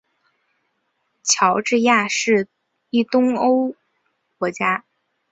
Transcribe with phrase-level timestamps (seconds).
[1.21, 2.47] 乔治亚是
[2.89, 3.75] 一东欧
[4.39, 4.83] 国家。